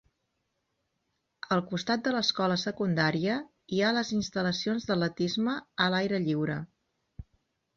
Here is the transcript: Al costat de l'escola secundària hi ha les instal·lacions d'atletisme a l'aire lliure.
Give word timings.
Al 1.55 1.59
costat 1.73 2.03
de 2.07 2.13
l'escola 2.15 2.57
secundària 2.61 3.35
hi 3.77 3.83
ha 3.83 3.93
les 3.99 4.11
instal·lacions 4.21 4.89
d'atletisme 4.89 5.57
a 5.87 5.89
l'aire 5.97 6.23
lliure. 6.25 6.57